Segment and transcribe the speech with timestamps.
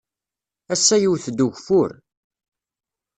[0.73, 1.91] Ass-a yewwet-d ugeffur.